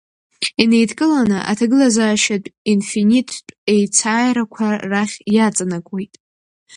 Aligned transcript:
Инеидкыланы 0.63 1.37
аҭагылазаашьатә 1.51 2.49
инфиниттә 2.71 3.39
еицааирақәа 3.73 4.67
рахь 4.91 5.17
иаҵанакуеит… 5.35 6.13